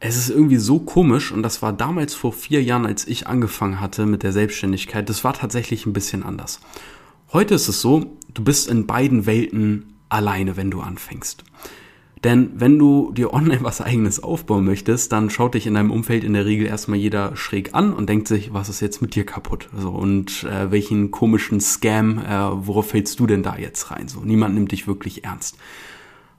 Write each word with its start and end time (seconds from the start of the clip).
es 0.00 0.16
ist 0.16 0.30
irgendwie 0.30 0.56
so 0.56 0.78
komisch 0.78 1.32
und 1.32 1.42
das 1.42 1.60
war 1.62 1.72
damals 1.72 2.14
vor 2.14 2.32
vier 2.32 2.62
Jahren, 2.62 2.86
als 2.86 3.06
ich 3.06 3.26
angefangen 3.26 3.80
hatte 3.80 4.06
mit 4.06 4.22
der 4.22 4.32
Selbstständigkeit. 4.32 5.08
Das 5.08 5.24
war 5.24 5.32
tatsächlich 5.32 5.86
ein 5.86 5.92
bisschen 5.92 6.22
anders. 6.22 6.60
Heute 7.32 7.54
ist 7.54 7.68
es 7.68 7.80
so, 7.80 8.16
du 8.32 8.44
bist 8.44 8.68
in 8.68 8.86
beiden 8.86 9.26
Welten 9.26 9.94
alleine, 10.08 10.56
wenn 10.56 10.70
du 10.70 10.80
anfängst. 10.80 11.44
Denn 12.24 12.50
wenn 12.54 12.78
du 12.78 13.12
dir 13.12 13.32
online 13.32 13.60
was 13.62 13.80
eigenes 13.80 14.22
aufbauen 14.22 14.64
möchtest, 14.64 15.12
dann 15.12 15.30
schaut 15.30 15.54
dich 15.54 15.66
in 15.66 15.74
deinem 15.74 15.90
Umfeld 15.90 16.24
in 16.24 16.32
der 16.32 16.46
Regel 16.46 16.66
erstmal 16.66 16.98
jeder 16.98 17.36
schräg 17.36 17.74
an 17.74 17.92
und 17.92 18.08
denkt 18.08 18.28
sich, 18.28 18.52
was 18.52 18.68
ist 18.68 18.80
jetzt 18.80 19.02
mit 19.02 19.14
dir 19.14 19.26
kaputt? 19.26 19.68
So, 19.76 19.90
und 19.90 20.44
äh, 20.44 20.70
welchen 20.70 21.10
komischen 21.10 21.60
Scam, 21.60 22.18
äh, 22.18 22.66
worauf 22.66 22.90
fällst 22.90 23.20
du 23.20 23.26
denn 23.26 23.42
da 23.42 23.56
jetzt 23.56 23.90
rein? 23.90 24.08
So, 24.08 24.20
niemand 24.20 24.54
nimmt 24.54 24.72
dich 24.72 24.86
wirklich 24.86 25.24
ernst. 25.24 25.56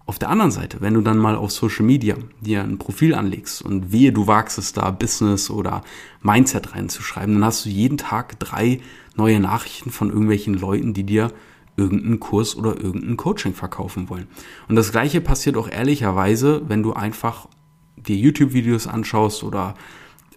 Auf 0.10 0.18
der 0.18 0.32
anderen 0.32 0.50
Seite, 0.50 0.82
wenn 0.82 0.96
du 0.96 1.02
dann 1.02 1.20
mal 1.20 1.36
auf 1.36 1.52
Social 1.52 1.86
Media 1.86 2.16
dir 2.42 2.64
ein 2.64 2.80
Profil 2.80 3.14
anlegst 3.14 3.62
und 3.62 3.92
wehe, 3.92 4.12
du 4.12 4.26
wagst 4.26 4.58
es 4.58 4.74
da, 4.74 4.90
Business 4.90 5.52
oder 5.52 5.84
Mindset 6.24 6.74
reinzuschreiben, 6.74 7.36
dann 7.36 7.46
hast 7.46 7.64
du 7.64 7.70
jeden 7.70 8.00
Tag 8.00 8.40
drei 8.40 8.82
neue 9.16 9.40
Nachrichten 9.40 9.92
von 9.92 10.10
irgendwelchen 10.10 10.56
Leuten, 10.56 10.96
die 10.96 11.04
dir 11.04 11.32
irgendeinen 11.78 12.20
Kurs 12.20 12.56
oder 12.56 12.76
irgendein 12.82 13.18
Coaching 13.18 13.54
verkaufen 13.54 14.10
wollen. 14.10 14.26
Und 14.68 14.78
das 14.78 14.92
gleiche 14.92 15.22
passiert 15.22 15.56
auch 15.56 15.70
ehrlicherweise, 15.70 16.64
wenn 16.68 16.82
du 16.82 16.94
einfach 16.94 17.48
dir 17.96 18.16
YouTube-Videos 18.16 18.88
anschaust 18.88 19.44
oder 19.44 19.76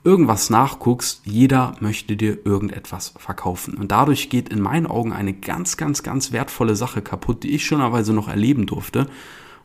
irgendwas 0.05 0.51
nachguckst, 0.51 1.23
jeder 1.25 1.77
möchte 1.80 2.15
dir 2.15 2.45
irgendetwas 2.45 3.15
verkaufen. 3.16 3.79
Und 3.79 3.91
dadurch 3.91 4.29
geht 4.29 4.51
in 4.51 4.61
meinen 4.61 4.87
Augen 4.87 5.15
eine 5.15 5.33
ganz, 5.33 5.79
ganz, 5.79 6.02
ganz 6.02 6.30
wertvolle 6.30 6.77
Sache 6.77 7.01
kaputt, 7.01 7.43
die 7.43 7.55
ich 7.55 7.65
schönerweise 7.65 8.13
noch 8.13 8.29
erleben 8.29 8.66
durfte 8.66 9.07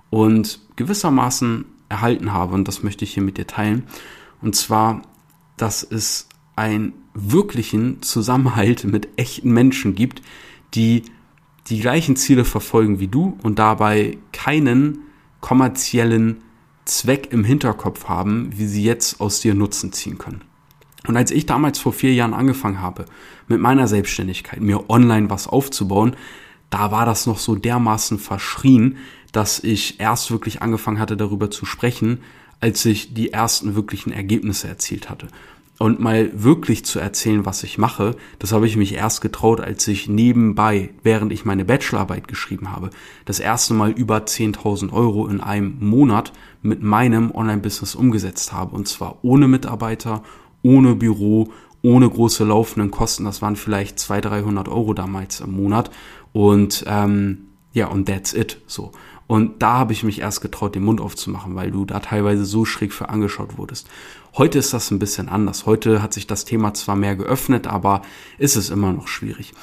und 0.10 0.60
gewissermaßen 0.76 1.66
erhalten 1.90 2.34
habe. 2.34 2.54
Und 2.54 2.68
das 2.68 2.84
möchte 2.84 3.06
ich 3.06 3.14
hier 3.14 3.24
mit 3.24 3.38
dir 3.38 3.48
teilen. 3.48 3.84
Und 4.42 4.56
zwar, 4.56 5.02
dass 5.58 5.84
es 5.84 6.28
einen 6.56 6.94
wirklichen 7.14 8.02
Zusammenhalt 8.02 8.84
mit 8.84 9.10
echten 9.18 9.52
Menschen 9.52 9.96
gibt, 9.96 10.22
die 10.74 11.04
die 11.68 11.80
gleichen 11.80 12.16
Ziele 12.16 12.46
verfolgen 12.46 13.00
wie 13.00 13.08
du 13.08 13.38
und 13.44 13.60
dabei 13.60 14.18
keinen 14.32 15.00
kommerziellen 15.42 16.38
Zweck 16.86 17.30
im 17.32 17.44
Hinterkopf 17.44 18.08
haben, 18.08 18.52
wie 18.56 18.66
sie 18.66 18.84
jetzt 18.84 19.20
aus 19.20 19.42
dir 19.42 19.54
Nutzen 19.54 19.92
ziehen 19.92 20.18
können. 20.18 20.42
Und 21.08 21.18
als 21.18 21.32
ich 21.32 21.46
damals 21.46 21.80
vor 21.80 21.94
vier 21.94 22.14
Jahren 22.14 22.34
angefangen 22.34 22.82
habe, 22.82 23.06
mit 23.48 23.60
meiner 23.60 23.88
Selbstständigkeit, 23.88 24.62
mir 24.62 24.90
online 24.90 25.30
was 25.30 25.48
aufzubauen, 25.48 26.16
da 26.70 26.92
war 26.92 27.06
das 27.06 27.26
noch 27.26 27.40
so 27.40 27.56
dermaßen 27.56 28.20
verschrien, 28.20 28.98
dass 29.32 29.60
ich 29.60 30.00
erst 30.00 30.32
wirklich 30.32 30.62
angefangen 30.62 31.00
hatte, 31.00 31.18
darüber 31.18 31.52
zu 31.52 31.66
sprechen, 31.66 32.20
als 32.60 32.86
ich 32.86 33.14
die 33.14 33.32
ersten 33.32 33.76
wirklichen 33.76 34.12
Ergebnisse 34.12 34.68
erzielt 34.68 35.10
hatte. 35.10 35.28
Und 35.80 36.00
mal 36.00 36.32
wirklich 36.34 36.86
zu 36.86 37.00
erzählen, 37.00 37.46
was 37.46 37.62
ich 37.62 37.78
mache, 37.78 38.16
das 38.40 38.52
habe 38.52 38.66
ich 38.66 38.78
mich 38.78 38.96
erst 38.96 39.22
getraut, 39.22 39.62
als 39.62 39.88
ich 39.88 40.10
nebenbei, 40.10 40.90
während 41.04 41.32
ich 41.32 41.46
meine 41.46 41.66
Bachelorarbeit 41.66 42.28
geschrieben 42.28 42.72
habe, 42.72 42.90
das 43.26 43.40
erste 43.40 43.76
Mal 43.76 43.92
über 43.92 44.18
10.000 44.18 44.92
Euro 44.92 45.28
in 45.28 45.40
einem 45.40 45.78
Monat 45.80 46.34
mit 46.64 46.82
meinem 46.82 47.30
Online-Business 47.30 47.94
umgesetzt 47.94 48.54
habe. 48.54 48.76
Und 48.76 48.88
zwar 48.88 49.20
ohne 49.22 49.48
Mitarbeiter, 49.48 50.24
ohne 50.64 50.96
Büro, 50.96 51.52
ohne 51.84 52.10
große 52.10 52.44
laufenden 52.44 52.90
Kosten. 52.90 53.26
Das 53.26 53.44
waren 53.44 53.56
vielleicht 53.56 54.00
200, 54.00 54.32
300 54.32 54.68
Euro 54.68 54.96
damals 54.96 55.42
im 55.42 55.52
Monat. 55.52 55.92
Und 56.34 56.84
ähm, 56.88 57.48
ja, 57.74 57.88
und 57.88 58.08
that's 58.08 58.34
it. 58.34 58.62
So. 58.68 58.92
Und 59.28 59.62
da 59.62 59.74
habe 59.74 59.94
ich 59.94 60.04
mich 60.04 60.22
erst 60.22 60.42
getraut, 60.42 60.74
den 60.76 60.84
Mund 60.84 61.02
aufzumachen, 61.02 61.56
weil 61.56 61.70
du 61.70 61.84
da 61.84 62.00
teilweise 62.00 62.46
so 62.46 62.64
schräg 62.64 62.94
für 62.94 63.10
angeschaut 63.10 63.58
wurdest. 63.58 63.88
Heute 64.38 64.58
ist 64.60 64.74
das 64.74 64.90
ein 64.92 65.00
bisschen 65.00 65.28
anders. 65.28 65.66
Heute 65.66 66.02
hat 66.02 66.14
sich 66.14 66.28
das 66.28 66.46
Thema 66.46 66.74
zwar 66.74 66.96
mehr 66.96 67.16
geöffnet, 67.16 67.68
aber 67.68 68.04
ist 68.38 68.56
es 68.56 68.70
immer 68.70 68.94
noch 68.94 69.08
schwierig. 69.08 69.54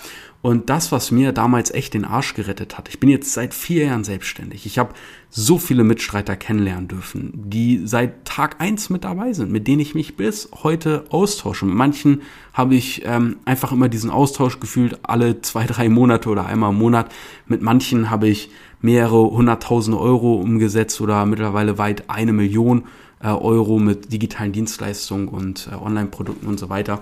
Und 0.45 0.69
das, 0.69 0.93
was 0.93 1.11
mir 1.11 1.33
damals 1.33 1.71
echt 1.71 1.95
den 1.95 2.05
Arsch 2.05 2.35
gerettet 2.35 2.77
hat, 2.77 2.91
ich 2.91 3.01
bin 3.01 3.09
jetzt 3.09 3.33
seit 3.33 3.55
vier 3.55 3.87
Jahren 3.87 4.05
selbstständig. 4.05 4.67
Ich 4.67 4.79
habe 4.79 4.93
so 5.31 5.57
viele 5.57 5.85
Mitstreiter 5.85 6.37
kennenlernen 6.37 6.87
dürfen, 6.87 7.31
die 7.33 7.81
seit 7.87 8.27
Tag 8.27 8.61
eins 8.61 8.91
mit 8.91 9.05
dabei 9.05 9.33
sind, 9.33 9.51
mit 9.51 9.67
denen 9.67 9.81
ich 9.81 9.95
mich 9.95 10.19
bis 10.19 10.51
heute 10.63 11.07
austausche. 11.09 11.65
Mit 11.65 11.77
manchen 11.77 12.21
habe 12.53 12.75
ich 12.75 13.07
ähm, 13.07 13.37
einfach 13.47 13.73
immer 13.73 13.89
diesen 13.89 14.11
Austausch 14.11 14.61
gefühlt, 14.61 14.99
alle 15.05 15.41
zwei, 15.41 15.65
drei 15.65 15.89
Monate 15.89 16.29
oder 16.29 16.45
einmal 16.45 16.73
im 16.73 16.79
Monat. 16.79 17.11
Mit 17.47 17.63
manchen 17.63 18.11
habe 18.11 18.29
ich 18.29 18.51
mehrere 18.83 19.31
hunderttausend 19.31 19.97
Euro 19.97 20.35
umgesetzt 20.35 21.01
oder 21.01 21.25
mittlerweile 21.25 21.79
weit 21.79 22.11
eine 22.11 22.35
Million 22.35 22.85
äh, 23.23 23.29
Euro 23.29 23.79
mit 23.79 24.13
digitalen 24.13 24.53
Dienstleistungen 24.53 25.29
und 25.29 25.71
äh, 25.73 25.75
Online-Produkten 25.75 26.47
und 26.47 26.61
so 26.61 26.69
weiter. 26.69 27.01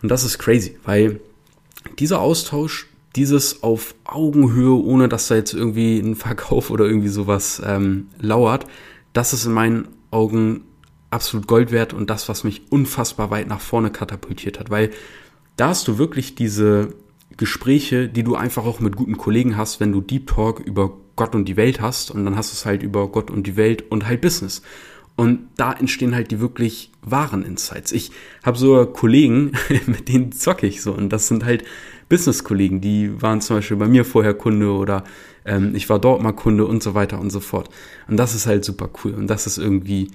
Und 0.00 0.08
das 0.08 0.24
ist 0.24 0.38
crazy, 0.38 0.78
weil 0.86 1.20
dieser 1.98 2.20
Austausch, 2.20 2.88
dieses 3.16 3.62
auf 3.62 3.94
Augenhöhe, 4.04 4.74
ohne 4.74 5.08
dass 5.08 5.28
da 5.28 5.36
jetzt 5.36 5.54
irgendwie 5.54 5.98
ein 5.98 6.16
Verkauf 6.16 6.70
oder 6.70 6.84
irgendwie 6.84 7.08
sowas 7.08 7.62
ähm, 7.64 8.08
lauert, 8.18 8.66
das 9.12 9.32
ist 9.32 9.46
in 9.46 9.52
meinen 9.52 9.88
Augen 10.10 10.62
absolut 11.10 11.46
Gold 11.46 11.70
wert 11.70 11.92
und 11.92 12.10
das, 12.10 12.28
was 12.28 12.44
mich 12.44 12.62
unfassbar 12.70 13.30
weit 13.30 13.46
nach 13.48 13.60
vorne 13.60 13.90
katapultiert 13.90 14.58
hat, 14.58 14.70
weil 14.70 14.90
da 15.56 15.68
hast 15.68 15.86
du 15.86 15.98
wirklich 15.98 16.34
diese 16.34 16.94
Gespräche, 17.36 18.08
die 18.08 18.24
du 18.24 18.34
einfach 18.34 18.64
auch 18.64 18.80
mit 18.80 18.96
guten 18.96 19.16
Kollegen 19.16 19.56
hast, 19.56 19.80
wenn 19.80 19.92
du 19.92 20.00
Deep 20.00 20.26
Talk 20.26 20.60
über 20.60 20.96
Gott 21.16 21.34
und 21.34 21.46
die 21.46 21.56
Welt 21.56 21.80
hast 21.80 22.10
und 22.10 22.24
dann 22.24 22.36
hast 22.36 22.52
du 22.52 22.54
es 22.54 22.66
halt 22.66 22.82
über 22.82 23.08
Gott 23.08 23.30
und 23.30 23.46
die 23.46 23.56
Welt 23.56 23.90
und 23.90 24.06
halt 24.06 24.20
Business. 24.20 24.62
Und 25.16 25.48
da 25.56 25.72
entstehen 25.72 26.14
halt 26.14 26.32
die 26.32 26.40
wirklich 26.40 26.90
wahren 27.02 27.44
Insights. 27.44 27.92
Ich 27.92 28.10
habe 28.42 28.58
so 28.58 28.84
Kollegen, 28.86 29.52
mit 29.86 30.08
denen 30.08 30.32
zocke 30.32 30.66
ich 30.66 30.82
so. 30.82 30.92
Und 30.92 31.10
das 31.10 31.28
sind 31.28 31.44
halt 31.44 31.64
Business-Kollegen, 32.08 32.80
die 32.80 33.22
waren 33.22 33.40
zum 33.40 33.56
Beispiel 33.56 33.76
bei 33.76 33.88
mir 33.88 34.04
vorher 34.04 34.34
Kunde 34.34 34.72
oder 34.72 35.04
ähm, 35.44 35.74
ich 35.74 35.88
war 35.88 35.98
dort 35.98 36.22
mal 36.22 36.32
Kunde 36.32 36.66
und 36.66 36.82
so 36.82 36.94
weiter 36.94 37.20
und 37.20 37.30
so 37.30 37.40
fort. 37.40 37.70
Und 38.08 38.16
das 38.16 38.34
ist 38.34 38.46
halt 38.46 38.64
super 38.64 38.90
cool. 39.04 39.14
Und 39.14 39.28
das 39.28 39.46
ist 39.46 39.58
irgendwie 39.58 40.10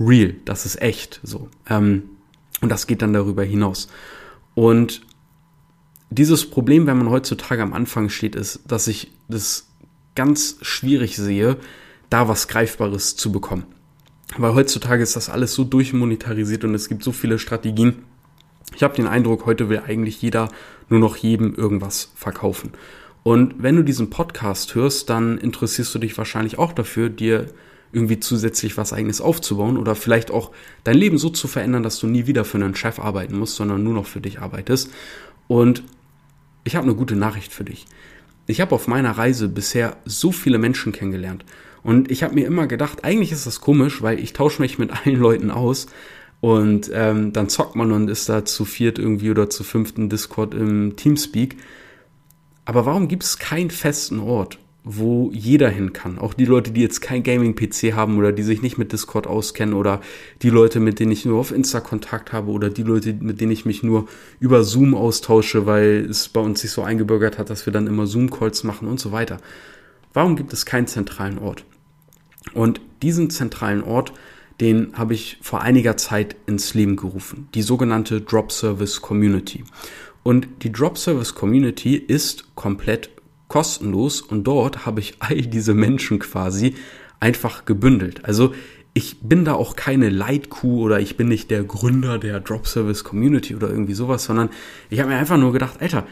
real. 0.00 0.34
Das 0.44 0.66
ist 0.66 0.80
echt 0.80 1.20
so. 1.22 1.48
Ähm, 1.68 2.04
und 2.60 2.70
das 2.70 2.86
geht 2.86 3.02
dann 3.02 3.12
darüber 3.12 3.44
hinaus. 3.44 3.88
Und 4.54 5.02
dieses 6.10 6.48
Problem, 6.48 6.86
wenn 6.86 6.98
man 6.98 7.10
heutzutage 7.10 7.62
am 7.62 7.72
Anfang 7.72 8.08
steht, 8.08 8.34
ist, 8.34 8.62
dass 8.66 8.88
ich 8.88 9.12
das 9.28 9.68
ganz 10.14 10.56
schwierig 10.62 11.16
sehe, 11.16 11.58
da 12.10 12.28
was 12.28 12.48
Greifbares 12.48 13.14
zu 13.16 13.30
bekommen. 13.30 13.64
Weil 14.36 14.54
heutzutage 14.54 15.02
ist 15.02 15.16
das 15.16 15.30
alles 15.30 15.54
so 15.54 15.64
durchmonetarisiert 15.64 16.64
und 16.64 16.74
es 16.74 16.88
gibt 16.88 17.02
so 17.02 17.12
viele 17.12 17.38
Strategien. 17.38 18.04
Ich 18.76 18.82
habe 18.82 18.94
den 18.94 19.06
Eindruck, 19.06 19.46
heute 19.46 19.68
will 19.68 19.82
eigentlich 19.86 20.20
jeder 20.20 20.50
nur 20.88 21.00
noch 21.00 21.16
jedem 21.16 21.54
irgendwas 21.54 22.12
verkaufen. 22.14 22.72
Und 23.22 23.62
wenn 23.62 23.76
du 23.76 23.82
diesen 23.82 24.10
Podcast 24.10 24.74
hörst, 24.74 25.10
dann 25.10 25.38
interessierst 25.38 25.94
du 25.94 25.98
dich 25.98 26.16
wahrscheinlich 26.16 26.58
auch 26.58 26.72
dafür, 26.72 27.08
dir 27.08 27.46
irgendwie 27.92 28.20
zusätzlich 28.20 28.76
was 28.76 28.92
eigenes 28.92 29.20
aufzubauen 29.20 29.78
oder 29.78 29.94
vielleicht 29.94 30.30
auch 30.30 30.52
dein 30.84 30.96
Leben 30.96 31.18
so 31.18 31.30
zu 31.30 31.48
verändern, 31.48 31.82
dass 31.82 31.98
du 31.98 32.06
nie 32.06 32.26
wieder 32.26 32.44
für 32.44 32.58
einen 32.58 32.74
Chef 32.74 32.98
arbeiten 32.98 33.38
musst, 33.38 33.56
sondern 33.56 33.82
nur 33.82 33.94
noch 33.94 34.06
für 34.06 34.20
dich 34.20 34.40
arbeitest. 34.40 34.90
Und 35.46 35.82
ich 36.64 36.76
habe 36.76 36.84
eine 36.84 36.94
gute 36.94 37.16
Nachricht 37.16 37.52
für 37.52 37.64
dich. 37.64 37.86
Ich 38.46 38.60
habe 38.60 38.74
auf 38.74 38.88
meiner 38.88 39.12
Reise 39.12 39.48
bisher 39.48 39.96
so 40.04 40.32
viele 40.32 40.58
Menschen 40.58 40.92
kennengelernt. 40.92 41.44
Und 41.82 42.10
ich 42.10 42.22
habe 42.22 42.34
mir 42.34 42.46
immer 42.46 42.66
gedacht, 42.66 43.04
eigentlich 43.04 43.32
ist 43.32 43.46
das 43.46 43.60
komisch, 43.60 44.02
weil 44.02 44.18
ich 44.18 44.32
tausche 44.32 44.62
mich 44.62 44.78
mit 44.78 44.90
allen 45.06 45.16
Leuten 45.16 45.50
aus 45.50 45.86
und 46.40 46.90
ähm, 46.92 47.32
dann 47.32 47.48
zockt 47.48 47.74
man 47.74 47.92
und 47.92 48.08
ist 48.08 48.28
da 48.28 48.44
zu 48.44 48.64
viert 48.64 48.98
irgendwie 48.98 49.30
oder 49.30 49.50
zu 49.50 49.64
fünften 49.64 50.08
Discord 50.08 50.54
im 50.54 50.96
Teamspeak. 50.96 51.56
Aber 52.64 52.86
warum 52.86 53.08
gibt 53.08 53.24
es 53.24 53.38
keinen 53.38 53.70
festen 53.70 54.20
Ort? 54.20 54.58
wo 54.90 55.30
jeder 55.34 55.68
hin 55.68 55.92
kann. 55.92 56.18
Auch 56.18 56.32
die 56.32 56.46
Leute, 56.46 56.70
die 56.70 56.80
jetzt 56.80 57.02
kein 57.02 57.22
Gaming-PC 57.22 57.92
haben 57.92 58.16
oder 58.16 58.32
die 58.32 58.42
sich 58.42 58.62
nicht 58.62 58.78
mit 58.78 58.90
Discord 58.92 59.26
auskennen 59.26 59.74
oder 59.74 60.00
die 60.40 60.48
Leute, 60.48 60.80
mit 60.80 60.98
denen 60.98 61.12
ich 61.12 61.26
nur 61.26 61.38
auf 61.38 61.52
Insta 61.52 61.80
Kontakt 61.80 62.32
habe 62.32 62.50
oder 62.50 62.70
die 62.70 62.84
Leute, 62.84 63.12
mit 63.12 63.38
denen 63.40 63.52
ich 63.52 63.66
mich 63.66 63.82
nur 63.82 64.08
über 64.40 64.64
Zoom 64.64 64.94
austausche, 64.94 65.66
weil 65.66 66.06
es 66.08 66.30
bei 66.30 66.40
uns 66.40 66.62
sich 66.62 66.70
so 66.70 66.82
eingebürgert 66.82 67.36
hat, 67.36 67.50
dass 67.50 67.66
wir 67.66 67.72
dann 67.72 67.86
immer 67.86 68.06
Zoom-Calls 68.06 68.64
machen 68.64 68.88
und 68.88 68.98
so 68.98 69.12
weiter. 69.12 69.38
Warum 70.14 70.36
gibt 70.36 70.54
es 70.54 70.64
keinen 70.64 70.86
zentralen 70.86 71.38
Ort? 71.38 71.64
Und 72.54 72.80
diesen 73.02 73.30
zentralen 73.30 73.82
Ort, 73.82 74.12
den 74.60 74.92
habe 74.94 75.14
ich 75.14 75.38
vor 75.40 75.62
einiger 75.62 75.96
Zeit 75.96 76.36
ins 76.46 76.74
Leben 76.74 76.96
gerufen. 76.96 77.48
Die 77.54 77.62
sogenannte 77.62 78.20
Drop 78.20 78.50
Service 78.50 79.00
Community. 79.00 79.64
Und 80.22 80.48
die 80.62 80.72
Drop 80.72 80.98
Service 80.98 81.34
Community 81.34 81.96
ist 81.96 82.54
komplett 82.54 83.10
kostenlos 83.46 84.20
und 84.20 84.44
dort 84.44 84.84
habe 84.84 85.00
ich 85.00 85.14
all 85.20 85.40
diese 85.40 85.74
Menschen 85.74 86.18
quasi 86.18 86.74
einfach 87.20 87.64
gebündelt. 87.64 88.24
Also 88.24 88.52
ich 88.94 89.20
bin 89.20 89.44
da 89.44 89.54
auch 89.54 89.76
keine 89.76 90.08
Leitkuh 90.08 90.82
oder 90.82 91.00
ich 91.00 91.16
bin 91.16 91.28
nicht 91.28 91.50
der 91.50 91.62
Gründer 91.64 92.18
der 92.18 92.40
Drop 92.40 92.66
Service 92.66 93.04
Community 93.04 93.54
oder 93.54 93.70
irgendwie 93.70 93.94
sowas, 93.94 94.24
sondern 94.24 94.50
ich 94.90 95.00
habe 95.00 95.10
mir 95.10 95.16
einfach 95.16 95.38
nur 95.38 95.52
gedacht, 95.52 95.80
Alter, 95.80 96.06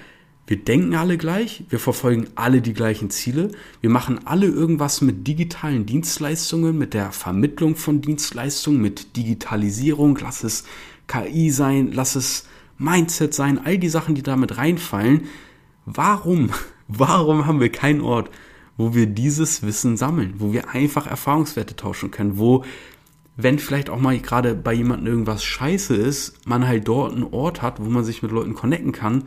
wir 0.46 0.58
denken 0.58 0.94
alle 0.94 1.18
gleich, 1.18 1.64
wir 1.70 1.80
verfolgen 1.80 2.28
alle 2.36 2.62
die 2.62 2.72
gleichen 2.72 3.10
Ziele, 3.10 3.50
wir 3.80 3.90
machen 3.90 4.20
alle 4.26 4.46
irgendwas 4.46 5.00
mit 5.00 5.26
digitalen 5.26 5.86
Dienstleistungen, 5.86 6.78
mit 6.78 6.94
der 6.94 7.10
Vermittlung 7.10 7.74
von 7.74 8.00
Dienstleistungen, 8.00 8.80
mit 8.80 9.16
Digitalisierung, 9.16 10.16
lass 10.20 10.44
es 10.44 10.64
KI 11.08 11.50
sein, 11.50 11.90
lass 11.92 12.14
es 12.14 12.46
Mindset 12.78 13.34
sein, 13.34 13.58
all 13.64 13.78
die 13.78 13.88
Sachen, 13.88 14.14
die 14.14 14.22
damit 14.22 14.56
reinfallen. 14.56 15.22
Warum, 15.84 16.50
warum 16.88 17.46
haben 17.46 17.60
wir 17.60 17.72
keinen 17.72 18.00
Ort, 18.00 18.30
wo 18.76 18.94
wir 18.94 19.06
dieses 19.06 19.64
Wissen 19.64 19.96
sammeln, 19.96 20.34
wo 20.38 20.52
wir 20.52 20.70
einfach 20.70 21.08
Erfahrungswerte 21.08 21.74
tauschen 21.74 22.12
können, 22.12 22.38
wo 22.38 22.64
wenn 23.38 23.58
vielleicht 23.58 23.90
auch 23.90 24.00
mal 24.00 24.18
gerade 24.18 24.54
bei 24.54 24.72
jemandem 24.72 25.08
irgendwas 25.08 25.44
scheiße 25.44 25.94
ist, 25.94 26.46
man 26.46 26.66
halt 26.66 26.88
dort 26.88 27.12
einen 27.12 27.24
Ort 27.24 27.60
hat, 27.60 27.84
wo 27.84 27.90
man 27.90 28.02
sich 28.02 28.22
mit 28.22 28.32
Leuten 28.32 28.54
connecten 28.54 28.92
kann 28.92 29.24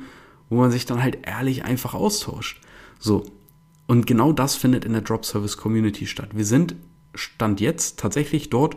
wo 0.50 0.56
man 0.58 0.72
sich 0.72 0.86
dann 0.86 1.02
halt 1.02 1.20
ehrlich 1.28 1.66
einfach 1.66 1.94
austauscht. 1.94 2.62
So. 3.00 3.26
Und 3.88 4.06
genau 4.06 4.34
das 4.34 4.56
findet 4.56 4.86
in 4.86 4.94
der 4.94 5.02
Drop 5.02 5.26
Service 5.26 5.58
Community 5.58 6.06
statt. 6.06 6.30
Wir 6.34 6.46
sind 6.46 6.76
Stand 7.16 7.60
jetzt 7.60 8.00
tatsächlich 8.00 8.50
dort 8.50 8.76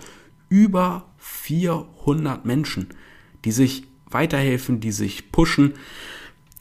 über 0.48 1.10
400 1.18 2.44
Menschen, 2.44 2.88
die 3.44 3.52
sich 3.52 3.84
weiterhelfen, 4.06 4.80
die 4.80 4.92
sich 4.92 5.32
pushen, 5.32 5.74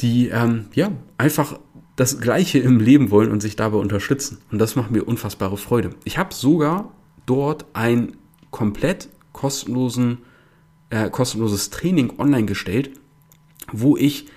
die 0.02 0.30
ähm, 0.30 0.66
ja 0.74 0.92
einfach 1.18 1.60
das 1.96 2.20
Gleiche 2.20 2.60
im 2.60 2.80
Leben 2.80 3.12
wollen 3.12 3.32
und 3.32 3.42
sich 3.42 3.56
dabei 3.56 3.78
unterstützen. 3.78 4.40
Und 4.52 4.60
das 4.60 4.76
macht 4.76 4.92
mir 4.92 5.04
unfassbare 5.04 5.58
Freude. 5.58 5.92
Ich 6.04 6.18
habe 6.18 6.34
sogar 6.34 6.92
dort 7.26 7.66
ein 7.74 8.18
komplett 8.50 9.10
kostenlosen, 9.34 10.20
äh, 10.90 11.10
kostenloses 11.10 11.70
Training 11.70 12.14
online 12.18 12.46
gestellt, 12.46 12.92
wo 13.72 13.96
ich 13.98 14.28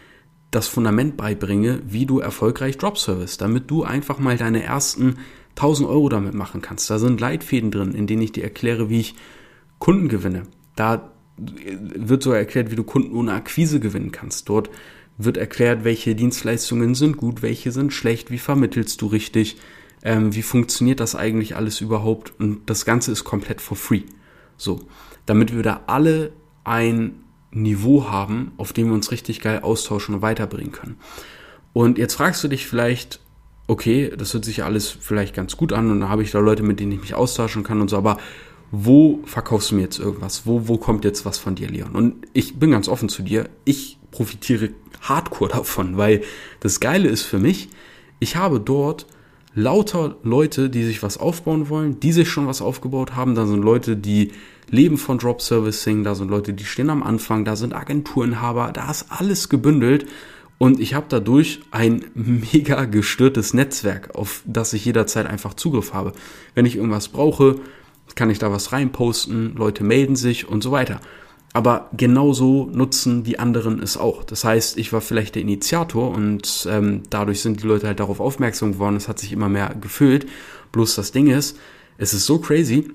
das 0.55 0.69
Fundament 0.69 1.17
beibringe, 1.17 1.83
wie 1.87 2.07
du 2.07 2.21
erfolgreich 2.21 2.79
Drop 2.79 2.99
Service, 2.99 3.37
damit 3.37 3.71
du 3.71 3.83
einfach 3.83 4.19
mal 4.19 4.37
deine 4.37 4.63
ersten 4.63 5.17
1000 5.57 5.89
Euro 5.89 6.09
damit 6.09 6.35
machen 6.35 6.61
kannst. 6.61 6.89
Da 6.91 6.99
sind 6.99 7.21
Leitfäden 7.21 7.71
drin, 7.71 7.95
in 7.95 8.07
denen 8.07 8.23
ich 8.23 8.33
dir 8.33 8.45
erkläre, 8.45 8.89
wie 8.91 9.01
ich 9.01 9.15
Kunden 9.79 10.09
gewinne. 10.09 10.43
Da 10.77 11.11
wird 11.37 12.23
so 12.23 12.33
erklärt, 12.33 12.71
wie 12.71 12.77
du 12.77 12.85
Kunden 12.85 13.15
ohne 13.15 13.33
Akquise 13.33 13.81
gewinnen 13.81 14.13
kannst. 14.13 14.49
Dort 14.49 14.71
wird 15.19 15.37
erklärt, 15.37 15.85
welche 15.85 16.15
Dienstleistungen 16.15 16.95
sind 16.95 17.17
gut, 17.17 17.43
welche 17.43 17.73
sind 17.73 17.93
schlecht, 17.93 18.31
wie 18.31 18.39
vermittelst 18.39 19.01
du 19.03 19.07
richtig, 19.07 19.57
ähm, 20.03 20.35
wie 20.35 20.43
funktioniert 20.43 21.01
das 21.01 21.15
eigentlich 21.15 21.57
alles 21.57 21.81
überhaupt 21.81 22.33
und 22.39 22.69
das 22.69 22.85
Ganze 22.85 23.13
ist 23.13 23.25
komplett 23.25 23.61
for 23.61 23.77
free. 23.77 24.03
So, 24.57 24.81
damit 25.27 25.55
wir 25.55 25.63
da 25.63 25.83
alle 25.87 26.33
ein 26.65 27.24
Niveau 27.55 28.09
haben, 28.09 28.53
auf 28.57 28.73
dem 28.73 28.89
wir 28.89 28.95
uns 28.95 29.11
richtig 29.11 29.41
geil 29.41 29.61
austauschen 29.63 30.15
und 30.17 30.23
weiterbringen 30.23 30.73
können. 30.73 30.97
Und 31.73 31.99
jetzt 31.99 32.15
fragst 32.15 32.43
du 32.45 32.49
dich 32.49 32.67
vielleicht, 32.67 33.21
okay, 33.67 34.13
das 34.17 34.35
hört 34.35 34.45
sich 34.45 34.63
alles 34.65 34.89
vielleicht 34.89 35.35
ganz 35.35 35.57
gut 35.57 35.73
an 35.73 35.91
und 35.91 36.01
da 36.01 36.09
habe 36.09 36.23
ich 36.23 36.31
da 36.31 36.39
Leute, 36.39 36.63
mit 36.63 36.81
denen 36.81 36.93
ich 36.93 37.01
mich 37.01 37.15
austauschen 37.15 37.63
kann 37.63 37.81
und 37.81 37.89
so, 37.89 37.97
aber 37.97 38.19
wo 38.71 39.21
verkaufst 39.25 39.71
du 39.71 39.77
mir 39.77 39.83
jetzt 39.83 39.99
irgendwas? 39.99 40.47
Wo, 40.47 40.69
wo 40.69 40.79
kommt 40.79 41.05
jetzt 41.05 41.25
was 41.25 41.39
von 41.39 41.55
dir, 41.55 41.69
Leon? 41.69 41.93
Und 41.93 42.27
ich 42.33 42.59
bin 42.59 42.73
ganz 42.73 42.89
offen 42.89 43.09
zu 43.09 43.23
dir, 43.23 43.49
ich 43.65 43.99
profitiere 44.11 44.71
hardcore 45.01 45.51
davon, 45.51 45.97
weil 45.97 46.23
das 46.61 46.81
Geile 46.81 47.09
ist 47.09 47.23
für 47.23 47.39
mich, 47.39 47.69
ich 48.19 48.37
habe 48.37 48.61
dort 48.61 49.07
lauter 49.55 50.17
Leute, 50.23 50.71
die 50.71 50.85
sich 50.85 51.03
was 51.03 51.19
aufbauen 51.19 51.69
wollen, 51.69 52.01
die 52.01 52.13
sich 52.13 52.29
schon 52.29 52.47
was 52.47 52.61
aufgebaut 52.61 53.15
haben. 53.15 53.35
Da 53.35 53.47
sind 53.47 53.63
Leute, 53.63 53.97
die 53.97 54.33
leben 54.71 54.99
von 54.99 55.19
Drop 55.19 55.43
Servicing, 55.43 56.05
da 56.05 56.15
sind 56.15 56.31
Leute, 56.31 56.53
die 56.53 56.65
stehen 56.65 56.91
am 56.91 57.03
Anfang, 57.03 57.45
da 57.45 57.57
sind 57.57 57.75
Agenturinhaber, 57.75 58.73
da 58.73 58.91
ist 58.91 59.07
alles 59.11 59.49
gebündelt. 59.49 60.07
Und 60.59 60.81
ich 60.81 60.95
habe 60.95 61.07
dadurch 61.09 61.61
ein 61.71 62.05
mega 62.15 62.85
gestörtes 62.85 63.55
Netzwerk, 63.55 64.15
auf 64.15 64.43
das 64.47 64.73
ich 64.73 64.85
jederzeit 64.85 65.27
einfach 65.27 65.55
Zugriff 65.55 65.93
habe. 65.93 66.13
Wenn 66.55 66.67
ich 66.67 66.77
irgendwas 66.77 67.09
brauche, 67.09 67.57
kann 68.15 68.31
ich 68.31 68.39
da 68.39 68.53
was 68.53 68.73
reinposten, 68.73 69.57
Leute 69.57 69.83
melden 69.83 70.17
sich 70.17 70.49
und 70.49 70.63
so 70.63 70.71
weiter. 70.71 71.01
Aber 71.53 71.89
genauso 71.97 72.69
nutzen 72.73 73.23
die 73.23 73.39
anderen 73.39 73.81
es 73.81 73.97
auch. 73.97 74.25
Das 74.25 74.45
heißt, 74.45 74.77
ich 74.77 74.93
war 74.93 75.01
vielleicht 75.01 75.37
der 75.37 75.43
Initiator 75.43 76.11
und 76.11 76.67
ähm, 76.69 77.03
dadurch 77.11 77.43
sind 77.43 77.63
die 77.63 77.67
Leute 77.67 77.87
halt 77.87 78.01
darauf 78.01 78.19
aufmerksam 78.19 78.73
geworden. 78.73 78.97
Es 78.97 79.07
hat 79.07 79.21
sich 79.21 79.33
immer 79.33 79.49
mehr 79.49 79.73
gefüllt. 79.81 80.27
Bloß 80.73 80.97
das 80.97 81.13
Ding 81.13 81.29
ist, 81.29 81.57
es 81.97 82.13
ist 82.13 82.27
so 82.27 82.39
crazy. 82.39 82.91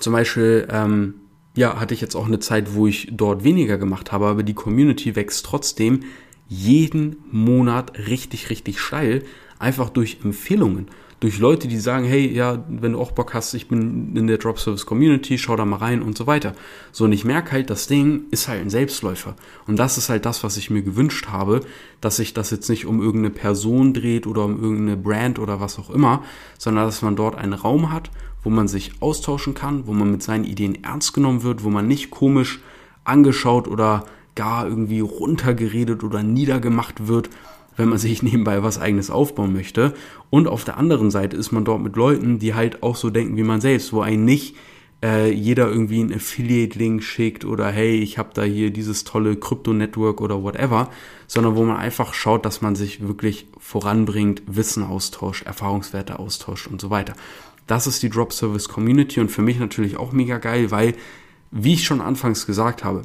Zum 0.00 0.12
Beispiel, 0.12 0.66
ähm, 0.70 1.14
ja, 1.56 1.78
hatte 1.78 1.94
ich 1.94 2.00
jetzt 2.00 2.14
auch 2.14 2.26
eine 2.26 2.38
Zeit, 2.38 2.74
wo 2.74 2.86
ich 2.86 3.08
dort 3.12 3.44
weniger 3.44 3.78
gemacht 3.78 4.12
habe, 4.12 4.26
aber 4.26 4.42
die 4.42 4.54
Community 4.54 5.14
wächst 5.16 5.44
trotzdem 5.44 6.00
jeden 6.48 7.16
Monat 7.30 7.92
richtig, 8.08 8.50
richtig 8.50 8.80
steil, 8.80 9.22
einfach 9.58 9.90
durch 9.90 10.18
Empfehlungen 10.24 10.88
durch 11.22 11.38
Leute, 11.38 11.68
die 11.68 11.78
sagen, 11.78 12.04
hey, 12.04 12.26
ja, 12.26 12.64
wenn 12.68 12.92
du 12.92 13.00
auch 13.00 13.12
Bock 13.12 13.32
hast, 13.32 13.54
ich 13.54 13.68
bin 13.68 14.16
in 14.16 14.26
der 14.26 14.38
Drop 14.38 14.58
Service 14.58 14.86
Community, 14.86 15.38
schau 15.38 15.54
da 15.54 15.64
mal 15.64 15.76
rein 15.76 16.02
und 16.02 16.18
so 16.18 16.26
weiter. 16.26 16.52
So, 16.90 17.04
und 17.04 17.12
ich 17.12 17.24
merke 17.24 17.52
halt, 17.52 17.70
das 17.70 17.86
Ding 17.86 18.24
ist 18.32 18.48
halt 18.48 18.60
ein 18.60 18.70
Selbstläufer. 18.70 19.36
Und 19.68 19.78
das 19.78 19.98
ist 19.98 20.08
halt 20.08 20.26
das, 20.26 20.42
was 20.42 20.56
ich 20.56 20.68
mir 20.68 20.82
gewünscht 20.82 21.28
habe, 21.28 21.60
dass 22.00 22.16
sich 22.16 22.34
das 22.34 22.50
jetzt 22.50 22.68
nicht 22.68 22.86
um 22.86 23.00
irgendeine 23.00 23.32
Person 23.32 23.94
dreht 23.94 24.26
oder 24.26 24.44
um 24.44 24.60
irgendeine 24.60 24.96
Brand 24.96 25.38
oder 25.38 25.60
was 25.60 25.78
auch 25.78 25.90
immer, 25.90 26.24
sondern 26.58 26.86
dass 26.86 27.02
man 27.02 27.14
dort 27.14 27.36
einen 27.36 27.52
Raum 27.52 27.92
hat, 27.92 28.10
wo 28.42 28.50
man 28.50 28.68
sich 28.68 28.92
austauschen 29.00 29.54
kann, 29.54 29.86
wo 29.86 29.92
man 29.92 30.10
mit 30.10 30.22
seinen 30.22 30.44
Ideen 30.44 30.82
ernst 30.84 31.14
genommen 31.14 31.42
wird, 31.42 31.64
wo 31.64 31.70
man 31.70 31.86
nicht 31.86 32.10
komisch 32.10 32.60
angeschaut 33.04 33.68
oder 33.68 34.04
gar 34.34 34.66
irgendwie 34.66 35.00
runtergeredet 35.00 36.04
oder 36.04 36.22
niedergemacht 36.22 37.06
wird, 37.06 37.30
wenn 37.76 37.88
man 37.88 37.98
sich 37.98 38.22
nebenbei 38.22 38.62
was 38.62 38.80
eigenes 38.80 39.10
aufbauen 39.10 39.52
möchte. 39.52 39.94
Und 40.30 40.48
auf 40.48 40.64
der 40.64 40.76
anderen 40.76 41.10
Seite 41.10 41.36
ist 41.36 41.52
man 41.52 41.64
dort 41.64 41.82
mit 41.82 41.96
Leuten, 41.96 42.38
die 42.38 42.54
halt 42.54 42.82
auch 42.82 42.96
so 42.96 43.10
denken 43.10 43.36
wie 43.36 43.42
man 43.42 43.60
selbst, 43.60 43.92
wo 43.92 44.00
einen 44.00 44.24
nicht 44.24 44.56
äh, 45.02 45.32
jeder 45.32 45.68
irgendwie 45.68 46.00
einen 46.00 46.14
Affiliate-Link 46.14 47.02
schickt 47.02 47.44
oder 47.44 47.68
hey, 47.70 47.96
ich 47.96 48.18
habe 48.18 48.30
da 48.34 48.42
hier 48.42 48.70
dieses 48.70 49.04
tolle 49.04 49.36
Krypto-Network 49.36 50.20
oder 50.20 50.42
whatever, 50.42 50.90
sondern 51.26 51.56
wo 51.56 51.64
man 51.64 51.76
einfach 51.76 52.14
schaut, 52.14 52.46
dass 52.46 52.62
man 52.62 52.76
sich 52.76 53.06
wirklich 53.06 53.46
voranbringt, 53.58 54.42
Wissen 54.46 54.84
austauscht, 54.84 55.44
Erfahrungswerte 55.44 56.18
austauscht 56.18 56.68
und 56.68 56.80
so 56.80 56.90
weiter. 56.90 57.14
Das 57.72 57.86
ist 57.86 58.02
die 58.02 58.10
Drop 58.10 58.34
Service 58.34 58.68
Community 58.68 59.18
und 59.18 59.30
für 59.30 59.40
mich 59.40 59.58
natürlich 59.58 59.96
auch 59.96 60.12
mega 60.12 60.36
geil, 60.36 60.70
weil, 60.70 60.94
wie 61.50 61.72
ich 61.72 61.84
schon 61.84 62.02
anfangs 62.02 62.44
gesagt 62.44 62.84
habe, 62.84 63.00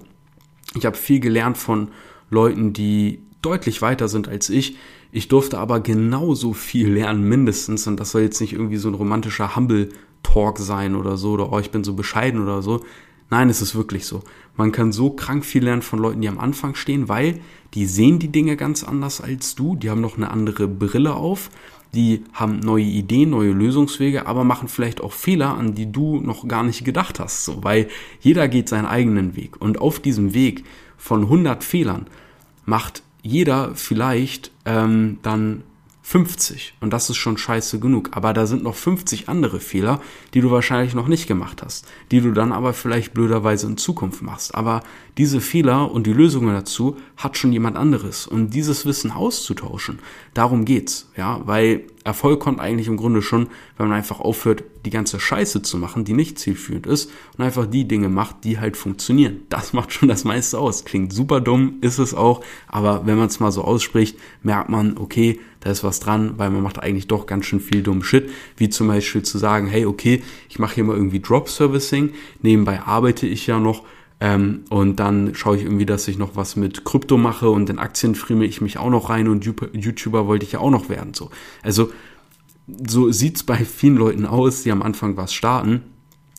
ich 0.76 0.86
habe 0.86 0.98
viel 0.98 1.22
gelernt 1.22 1.58
von 1.58 1.88
Leuten, 2.30 2.74
die 2.74 3.22
deutlich 3.42 3.82
weiter 3.82 4.10
sind 4.10 4.28
als 4.28 4.50
ich. 4.50 4.76
Ich 5.14 5.30
durfte 5.30 5.58
aber 5.58 5.80
genauso 5.80 6.52
viel 6.52 6.90
lernen, 6.90 7.24
mindestens. 7.24 7.88
Und 7.88 7.98
das 7.98 8.12
soll 8.12 8.24
jetzt 8.24 8.42
nicht 8.42 8.52
irgendwie 8.52 8.76
so 8.76 8.90
ein 8.90 8.96
romantischer 8.96 9.56
Humble 9.56 9.88
Talk 10.22 10.60
sein 10.60 10.98
oder 10.98 11.16
so, 11.16 11.32
oder 11.32 11.54
oh, 11.54 11.60
ich 11.60 11.72
bin 11.72 11.86
so 11.86 11.94
bescheiden 11.94 12.44
oder 12.44 12.62
so. 12.62 12.84
Nein, 13.30 13.50
es 13.50 13.62
ist 13.62 13.74
wirklich 13.74 14.06
so. 14.06 14.22
Man 14.58 14.74
kann 14.74 14.92
so 14.92 15.12
krank 15.12 15.46
viel 15.46 15.64
lernen 15.64 15.82
von 15.82 16.00
Leuten, 16.00 16.20
die 16.20 16.28
am 16.28 16.40
Anfang 16.40 16.76
stehen, 16.76 17.08
weil 17.08 17.40
die 17.74 17.86
sehen 17.86 18.20
die 18.20 18.34
Dinge 18.34 18.58
ganz 18.58 18.84
anders 18.84 19.22
als 19.22 19.56
du. 19.56 19.78
Die 19.78 19.90
haben 19.90 20.02
noch 20.02 20.18
eine 20.18 20.30
andere 20.30 20.68
Brille 20.68 21.16
auf. 21.16 21.52
Die 21.98 22.24
haben 22.32 22.60
neue 22.60 22.84
Ideen, 22.84 23.32
neue 23.32 23.54
Lösungswege, 23.54 24.28
aber 24.28 24.44
machen 24.44 24.68
vielleicht 24.68 25.02
auch 25.02 25.14
Fehler, 25.14 25.58
an 25.58 25.74
die 25.74 25.92
du 25.92 26.22
noch 26.22 26.48
gar 26.48 26.62
nicht 26.62 26.86
gedacht 26.86 27.20
hast. 27.20 27.44
So, 27.44 27.64
weil 27.64 27.88
jeder 28.20 28.48
geht 28.48 28.70
seinen 28.70 28.86
eigenen 28.86 29.36
Weg. 29.36 29.60
Und 29.60 29.82
auf 29.82 30.00
diesem 30.00 30.36
Weg 30.36 30.64
von 30.96 31.24
100 31.24 31.64
Fehlern 31.64 32.06
macht 32.66 33.02
jeder 33.24 33.74
vielleicht 33.74 34.52
ähm, 34.66 35.18
dann 35.24 35.64
50 36.10 36.76
und 36.80 36.94
das 36.94 37.10
ist 37.10 37.18
schon 37.18 37.38
scheiße 37.38 37.82
genug. 37.82 38.12
Aber 38.14 38.32
da 38.32 38.46
sind 38.46 38.64
noch 38.64 38.76
50 38.76 39.28
andere 39.28 39.60
Fehler, 39.60 40.00
die 40.34 40.40
du 40.40 40.50
wahrscheinlich 40.52 40.96
noch 40.96 41.10
nicht 41.10 41.28
gemacht 41.28 41.62
hast, 41.62 41.86
die 42.12 42.22
du 42.22 42.32
dann 42.32 42.54
aber 42.54 42.72
vielleicht 42.72 43.14
blöderweise 43.14 43.68
in 43.68 43.76
Zukunft 43.76 44.22
machst. 44.22 44.56
Aber 44.56 44.84
diese 45.18 45.42
Fehler 45.42 45.92
und 45.92 46.08
die 46.08 46.14
Lösungen 46.14 46.54
dazu 46.54 46.96
hat 47.18 47.38
schon 47.38 47.52
jemand 47.52 47.76
anderes 47.76 48.26
und 48.26 48.54
dieses 48.54 48.86
Wissen 48.86 49.12
auszutauschen, 49.12 50.00
darum 50.34 50.64
geht's, 50.64 51.12
ja, 51.18 51.42
weil 51.46 51.84
Erfolg 52.06 52.40
kommt 52.40 52.62
eigentlich 52.62 52.88
im 52.88 52.96
Grunde 52.96 53.22
schon, 53.22 53.50
wenn 53.76 53.90
man 53.90 53.98
einfach 53.98 54.22
aufhört, 54.22 54.64
die 54.86 54.92
ganze 54.92 55.20
Scheiße 55.20 55.62
zu 55.62 55.78
machen, 55.78 56.06
die 56.06 56.14
nicht 56.14 56.40
zielführend 56.40 56.88
ist 56.88 57.12
und 57.38 57.44
einfach 57.44 57.66
die 57.66 57.86
Dinge 57.86 58.08
macht, 58.08 58.46
die 58.46 58.60
halt 58.60 58.78
funktionieren. 58.78 59.42
Das 59.50 59.74
macht 59.74 59.92
schon 59.92 60.08
das 60.08 60.24
meiste 60.24 60.58
aus. 60.58 60.86
Klingt 60.86 61.12
super 61.12 61.42
dumm, 61.42 61.80
ist 61.82 61.98
es 61.98 62.14
auch, 62.14 62.42
aber 62.70 63.06
wenn 63.06 63.18
man 63.18 63.28
es 63.28 63.42
mal 63.42 63.52
so 63.52 63.62
ausspricht, 63.64 64.18
merkt 64.42 64.70
man, 64.70 64.98
okay, 64.98 65.42
da 65.68 65.74
ist 65.74 65.84
was 65.84 66.00
dran, 66.00 66.36
weil 66.38 66.50
man 66.50 66.64
macht 66.64 66.80
eigentlich 66.80 67.08
doch 67.08 67.26
ganz 67.26 67.46
schön 67.46 67.60
viel 67.60 67.84
dummen 67.84 68.02
Shit, 68.02 68.30
wie 68.56 68.70
zum 68.70 68.88
Beispiel 68.88 69.24
zu 69.24 69.38
sagen, 69.38 69.68
hey, 69.68 69.86
okay, 69.86 70.24
ich 70.48 70.60
mache 70.60 70.76
hier 70.76 70.86
mal 70.86 70.96
irgendwie 70.96 71.20
Drop 71.20 71.50
Servicing, 71.50 72.14
nebenbei 72.42 72.80
arbeite 72.80 73.28
ich 73.28 73.48
ja 73.48 73.60
noch 73.60 73.84
ähm, 74.22 74.62
und 74.70 74.96
dann 74.96 75.36
schaue 75.36 75.58
ich 75.58 75.64
irgendwie, 75.64 75.86
dass 75.86 76.08
ich 76.08 76.18
noch 76.18 76.38
was 76.38 76.56
mit 76.56 76.86
Krypto 76.86 77.18
mache 77.18 77.50
und 77.50 77.70
in 77.70 77.80
Aktien 77.80 78.16
friemel 78.16 78.48
ich 78.48 78.62
mich 78.62 78.78
auch 78.78 78.90
noch 78.90 79.10
rein 79.10 79.28
und 79.28 79.44
YouTuber 79.44 80.26
wollte 80.26 80.46
ich 80.46 80.54
ja 80.54 80.60
auch 80.60 80.72
noch 80.72 80.88
werden. 80.88 81.14
So. 81.14 81.32
Also 81.64 81.92
so 82.88 83.12
sieht's 83.12 83.44
bei 83.44 83.58
vielen 83.58 83.98
Leuten 83.98 84.26
aus, 84.26 84.64
die 84.64 84.72
am 84.72 84.82
Anfang 84.82 85.18
was 85.18 85.34
starten. 85.34 85.82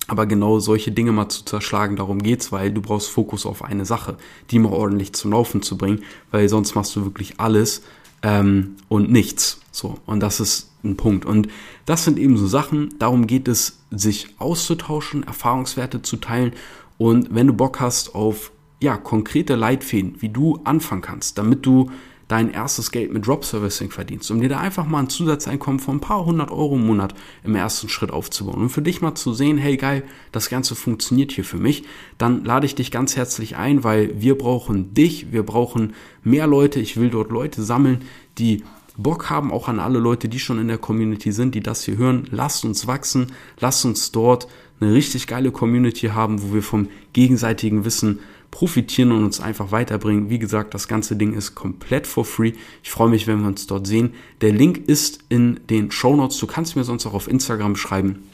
Aber 0.07 0.25
genau 0.25 0.59
solche 0.59 0.91
Dinge 0.91 1.13
mal 1.13 1.29
zu 1.29 1.45
zerschlagen, 1.45 1.97
darum 1.97 2.23
geht's, 2.23 2.51
weil 2.51 2.73
du 2.73 2.81
brauchst 2.81 3.11
Fokus 3.11 3.45
auf 3.45 3.63
eine 3.63 3.85
Sache, 3.85 4.17
die 4.51 4.59
mal 4.59 4.73
ordentlich 4.73 5.13
zum 5.13 5.33
Laufen 5.33 5.61
zu 5.61 5.77
bringen, 5.77 6.03
weil 6.31 6.49
sonst 6.49 6.75
machst 6.75 6.97
du 6.97 7.05
wirklich 7.05 7.39
alles, 7.39 7.83
ähm, 8.23 8.77
und 8.89 9.11
nichts. 9.11 9.61
So, 9.71 9.99
und 10.07 10.21
das 10.21 10.41
ist 10.41 10.71
ein 10.85 10.97
Punkt. 10.97 11.25
Und 11.25 11.49
das 11.87 12.05
sind 12.05 12.19
eben 12.19 12.37
so 12.37 12.47
Sachen, 12.47 12.95
darum 12.99 13.27
geht 13.27 13.49
es, 13.49 13.79
sich 13.91 14.35
auszutauschen, 14.39 15.23
Erfahrungswerte 15.23 16.03
zu 16.03 16.17
teilen. 16.17 16.53
Und 16.99 17.35
wenn 17.35 17.47
du 17.47 17.53
Bock 17.53 17.81
hast 17.81 18.15
auf 18.15 18.53
ja, 18.81 18.97
konkrete 18.97 19.57
Leitfäden, 19.57 20.17
wie 20.21 20.29
du 20.29 20.61
anfangen 20.65 21.03
kannst, 21.03 21.39
damit 21.39 21.67
du 21.67 21.91
dein 22.29 22.53
erstes 22.53 22.91
Geld 22.91 23.13
mit 23.13 23.27
Drop 23.27 23.45
Servicing 23.45 23.91
verdienst, 23.91 24.31
um 24.31 24.41
dir 24.41 24.51
da 24.51 24.61
einfach 24.61 24.87
mal 24.87 25.01
ein 25.01 25.09
Zusatzeinkommen 25.09 25.81
von 25.81 25.97
ein 25.97 26.01
paar 26.01 26.25
hundert 26.25 26.51
Euro 26.51 26.77
im 26.77 26.87
Monat 26.87 27.15
im 27.43 27.55
ersten 27.55 27.89
Schritt 27.89 28.11
aufzubauen. 28.11 28.61
Und 28.61 28.69
für 28.69 28.83
dich 28.83 29.01
mal 29.01 29.15
zu 29.15 29.33
sehen, 29.33 29.57
hey 29.57 29.79
geil, 29.79 30.05
das 30.31 30.51
Ganze 30.51 30.75
funktioniert 30.75 31.33
hier 31.33 31.45
für 31.45 31.57
mich, 31.57 31.85
dann 32.19 32.45
lade 32.45 32.67
ich 32.67 32.75
dich 32.75 32.91
ganz 32.91 33.17
herzlich 33.17 33.57
ein, 33.57 33.83
weil 33.83 34.21
wir 34.21 34.37
brauchen 34.37 34.93
dich, 34.93 35.33
wir 35.33 35.43
brauchen 35.43 35.95
mehr 36.23 36.47
Leute, 36.47 36.81
ich 36.81 36.99
will 36.99 37.11
dort 37.11 37.31
Leute 37.31 37.63
sammeln, 37.63 38.05
die 38.37 38.63
Bock 38.99 39.31
haben, 39.31 39.53
auch 39.53 39.69
an 39.69 39.79
alle 39.79 40.01
Leute, 40.01 40.29
die 40.29 40.41
schon 40.41 40.61
in 40.61 40.69
der 40.69 40.77
Community 40.79 41.33
sind, 41.33 41.55
die 41.55 41.61
das 41.61 41.85
hier 41.85 41.97
hören, 41.97 42.29
lasst 42.31 42.65
uns 42.65 42.87
wachsen, 42.87 43.29
lasst 43.61 43.85
uns 43.85 44.13
dort 44.13 44.49
eine 44.81 44.93
richtig 44.93 45.27
geile 45.27 45.51
Community 45.51 46.09
haben, 46.09 46.43
wo 46.43 46.53
wir 46.53 46.63
vom 46.63 46.89
gegenseitigen 47.13 47.85
Wissen 47.85 48.21
profitieren 48.51 49.13
und 49.13 49.25
uns 49.25 49.41
einfach 49.41 49.73
weiterbringen. 49.73 50.31
Wie 50.31 50.39
gesagt, 50.39 50.75
das 50.75 50.89
ganze 50.89 51.17
Ding 51.17 51.35
ist 51.35 51.55
komplett 51.55 52.07
for 52.07 52.25
free. 52.25 52.53
Ich 52.83 52.91
freue 52.91 53.11
mich, 53.11 53.27
wenn 53.27 53.41
wir 53.41 53.49
uns 53.49 53.67
dort 53.67 53.87
sehen. 53.87 54.15
Der 54.41 54.53
Link 54.53 54.89
ist 54.89 55.21
in 55.29 55.61
den 55.69 55.91
Show 55.91 56.17
Notes. 56.17 56.39
Du 56.39 56.47
kannst 56.47 56.77
mir 56.77 56.85
sonst 56.85 57.07
auch 57.07 57.15
auf 57.15 57.29
Instagram 57.29 57.77
schreiben. 57.77 58.25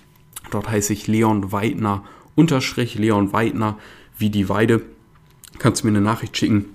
Dort 0.50 0.68
heiße 0.68 0.92
ich 0.92 1.06
Leon 1.06 1.52
Weidner 1.52 2.04
unterstrich 2.34 2.96
Leon 2.96 3.32
Weidner 3.32 3.78
wie 4.18 4.30
die 4.30 4.48
Weide. 4.48 4.82
Kannst 5.58 5.84
mir 5.84 5.90
eine 5.90 6.00
Nachricht 6.00 6.36
schicken. 6.36 6.66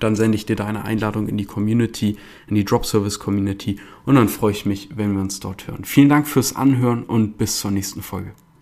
Dann 0.00 0.16
sende 0.16 0.36
ich 0.36 0.46
dir 0.46 0.56
deine 0.56 0.84
Einladung 0.84 1.28
in 1.28 1.36
die 1.36 1.44
Community, 1.44 2.16
in 2.48 2.56
die 2.56 2.64
Drop 2.64 2.84
Service 2.84 3.18
Community 3.20 3.76
und 4.04 4.16
dann 4.16 4.28
freue 4.28 4.52
ich 4.52 4.66
mich, 4.66 4.88
wenn 4.96 5.14
wir 5.14 5.20
uns 5.20 5.38
dort 5.38 5.68
hören. 5.68 5.84
Vielen 5.84 6.08
Dank 6.08 6.26
fürs 6.26 6.56
Anhören 6.56 7.04
und 7.04 7.38
bis 7.38 7.60
zur 7.60 7.70
nächsten 7.70 8.02
Folge. 8.02 8.32